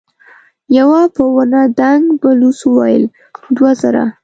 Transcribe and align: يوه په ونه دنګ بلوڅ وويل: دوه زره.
يوه 0.77 1.01
په 1.15 1.23
ونه 1.35 1.61
دنګ 1.79 2.03
بلوڅ 2.21 2.59
وويل: 2.73 3.03
دوه 3.55 3.71
زره. 3.81 4.05